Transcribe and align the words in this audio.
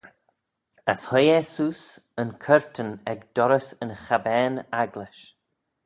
As 0.91 1.01
hoie 1.09 1.35
eh 1.39 1.49
seose 1.53 1.89
yn 2.21 2.31
curtan 2.43 2.91
ec 3.11 3.19
dorrys 3.35 3.67
y 3.83 3.85
chabbane 4.05 4.59
agglish. 4.81 5.23